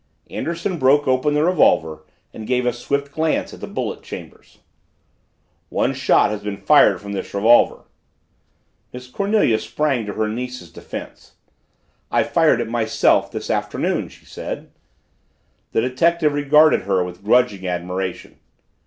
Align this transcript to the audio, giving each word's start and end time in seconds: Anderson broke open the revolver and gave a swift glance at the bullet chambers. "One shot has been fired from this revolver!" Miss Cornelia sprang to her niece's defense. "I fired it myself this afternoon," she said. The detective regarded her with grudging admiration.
Anderson 0.31 0.79
broke 0.79 1.07
open 1.07 1.35
the 1.35 1.43
revolver 1.43 2.03
and 2.33 2.47
gave 2.47 2.65
a 2.65 2.73
swift 2.73 3.11
glance 3.11 3.53
at 3.53 3.59
the 3.59 3.67
bullet 3.67 4.01
chambers. 4.01 4.57
"One 5.69 5.93
shot 5.93 6.31
has 6.31 6.41
been 6.41 6.57
fired 6.57 6.99
from 6.99 7.11
this 7.11 7.31
revolver!" 7.35 7.83
Miss 8.91 9.05
Cornelia 9.07 9.59
sprang 9.59 10.07
to 10.07 10.13
her 10.13 10.27
niece's 10.27 10.71
defense. 10.71 11.33
"I 12.09 12.23
fired 12.23 12.59
it 12.59 12.67
myself 12.67 13.29
this 13.31 13.51
afternoon," 13.51 14.09
she 14.09 14.25
said. 14.25 14.71
The 15.71 15.81
detective 15.81 16.33
regarded 16.33 16.81
her 16.81 17.03
with 17.03 17.23
grudging 17.23 17.67
admiration. 17.67 18.39